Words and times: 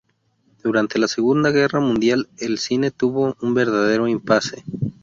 Durante 0.63 0.97
la 0.97 1.07
Segunda 1.07 1.51
Guerra 1.51 1.79
Mundial 1.79 2.27
el 2.39 2.57
cine 2.57 2.89
tuvo 2.89 3.37
un 3.39 3.53
verdadero 3.53 4.07
impasse. 4.07 4.63